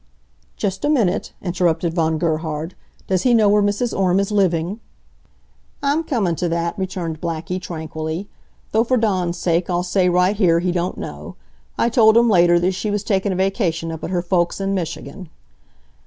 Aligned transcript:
"Just 0.57 0.83
a 0.83 0.89
minute," 0.89 1.31
interrupted 1.43 1.93
Von 1.93 2.17
Gerhard. 2.17 2.73
"Does 3.05 3.21
he 3.21 3.35
know 3.35 3.47
where 3.49 3.61
Mrs. 3.61 3.95
Orme 3.95 4.19
is 4.19 4.31
living?" 4.31 4.79
"I'm 5.83 6.01
coming 6.03 6.33
t' 6.35 6.47
that," 6.47 6.75
returned 6.75 7.21
Blackie, 7.21 7.59
tranquilly. 7.61 8.27
"Though 8.71 8.83
for 8.83 8.97
Dawn's 8.97 9.37
sake 9.37 9.69
I'll 9.69 9.83
say 9.83 10.09
right 10.09 10.35
here 10.35 10.59
he 10.59 10.71
don't 10.71 10.97
know. 10.97 11.35
I 11.77 11.87
told 11.89 12.17
him 12.17 12.31
later, 12.31 12.59
that 12.61 12.71
she 12.71 12.89
was 12.89 13.03
takin' 13.03 13.31
a 13.31 13.35
vacation 13.35 13.91
up 13.91 14.03
at 14.03 14.09
her 14.09 14.23
folks' 14.23 14.59
in 14.59 14.73
Michigan." 14.73 15.29